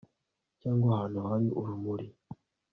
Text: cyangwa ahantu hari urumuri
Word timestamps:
cyangwa 0.61 0.87
ahantu 0.93 1.17
hari 1.27 1.47
urumuri 1.59 2.07